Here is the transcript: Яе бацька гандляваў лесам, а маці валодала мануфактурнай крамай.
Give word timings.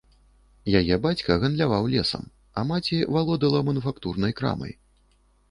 Яе 0.79 0.95
бацька 1.03 1.35
гандляваў 1.43 1.83
лесам, 1.97 2.23
а 2.61 2.65
маці 2.71 2.97
валодала 3.17 3.63
мануфактурнай 3.69 4.37
крамай. 4.43 4.77